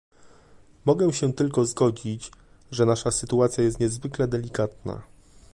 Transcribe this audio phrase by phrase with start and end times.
[0.85, 2.31] Mogę się tylko zgodzić,
[2.71, 5.01] że nasza sytuacja jest niezwykle delikatna